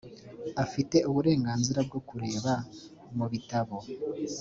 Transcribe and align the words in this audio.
afite 0.63 0.97
uburenganzira 1.09 1.79
bwo 1.87 1.99
kureba 2.07 2.53
mu 3.17 3.25
bitabo 3.31 3.77